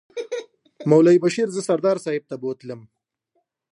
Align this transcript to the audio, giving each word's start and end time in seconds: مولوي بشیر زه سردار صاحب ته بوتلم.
مولوي 0.89 1.17
بشیر 1.23 1.47
زه 1.55 1.61
سردار 1.69 1.97
صاحب 2.05 2.23
ته 2.29 2.35
بوتلم. 2.41 2.81